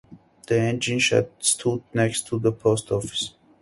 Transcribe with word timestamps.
The 0.47 0.59
engine 0.59 0.97
shed 0.97 1.29
stood 1.37 1.83
next 1.93 2.25
to 2.29 2.39
the 2.39 2.51
post 2.51 2.91
office. 2.91 3.35